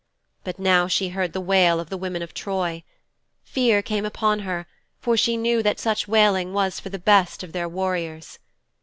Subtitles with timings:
[0.43, 2.83] But now she heard the wail of the women of Troy.
[3.43, 4.65] Fear came upon her,
[4.99, 8.39] for she knew that such wailing was for the best of their warriors.'